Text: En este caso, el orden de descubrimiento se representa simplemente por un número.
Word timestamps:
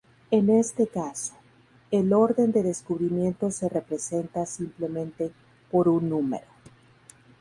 En 0.31 0.49
este 0.49 0.87
caso, 0.87 1.35
el 1.91 2.11
orden 2.11 2.51
de 2.51 2.63
descubrimiento 2.63 3.51
se 3.51 3.69
representa 3.69 4.47
simplemente 4.47 5.31
por 5.69 5.87
un 5.87 6.09
número. 6.09 6.47